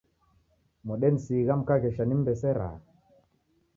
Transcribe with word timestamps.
Modenisigha 0.87 1.53
mkaghesha 1.61 2.03
nimmbesera. 2.05 2.69